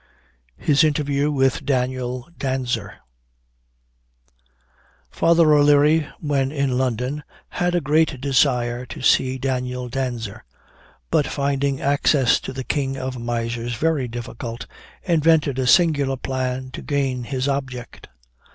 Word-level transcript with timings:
'"HIS 0.57 0.83
INTERVIEW 0.83 1.31
WITH 1.31 1.63
DANIEL 1.63 2.27
DANSER. 2.35 2.95
Father 5.11 5.53
O'Leary, 5.53 6.07
when 6.19 6.51
in 6.51 6.75
London, 6.75 7.21
had 7.49 7.75
a 7.75 7.81
great 7.81 8.19
desire 8.19 8.83
to 8.87 9.03
see 9.03 9.37
Daniel 9.37 9.91
Danser; 9.91 10.41
but 11.11 11.27
finding 11.27 11.79
access 11.81 12.39
to 12.39 12.51
the 12.51 12.63
king 12.63 12.97
of 12.97 13.19
misers 13.19 13.75
very 13.75 14.07
difficult, 14.07 14.65
invented 15.03 15.59
a 15.59 15.67
singular 15.67 16.17
plan 16.17 16.71
to 16.71 16.81
gain 16.81 17.25
his 17.25 17.47
object. 17.47 18.07